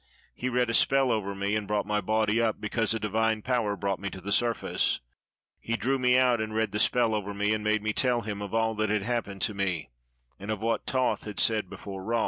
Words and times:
He 0.33 0.49
read 0.49 0.67
a 0.67 0.73
spell 0.73 1.11
over 1.11 1.35
me, 1.35 1.55
and 1.55 1.67
brought 1.67 1.85
my 1.85 2.01
body 2.01 2.41
up, 2.41 2.59
because 2.59 2.91
a 2.95 2.99
divine 2.99 3.43
power 3.43 3.75
brought 3.75 3.99
me 3.99 4.09
to 4.09 4.19
the 4.19 4.31
surface. 4.31 4.99
He 5.59 5.77
drew 5.77 5.99
me 5.99 6.17
out, 6.17 6.41
and 6.41 6.55
read 6.55 6.71
the 6.71 6.79
spell 6.79 7.13
over 7.13 7.35
me, 7.35 7.53
and 7.53 7.63
made 7.63 7.83
me 7.83 7.93
tell 7.93 8.21
him 8.21 8.41
of 8.41 8.51
all 8.51 8.73
that 8.77 8.89
had 8.89 9.03
happened 9.03 9.43
to 9.43 9.53
me, 9.53 9.91
and 10.39 10.49
of 10.49 10.59
what 10.59 10.87
Thoth 10.87 11.25
had 11.25 11.39
said 11.39 11.69
before 11.69 12.03
Ra. 12.03 12.19